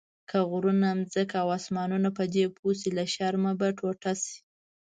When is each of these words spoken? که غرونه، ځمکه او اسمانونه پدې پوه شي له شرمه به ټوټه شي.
که 0.29 0.37
غرونه، 0.51 0.89
ځمکه 1.13 1.37
او 1.43 1.49
اسمانونه 1.59 2.09
پدې 2.17 2.43
پوه 2.57 2.73
شي 2.79 2.89
له 2.97 3.05
شرمه 3.13 3.51
به 3.59 3.67
ټوټه 3.77 4.13
شي. 4.23 4.37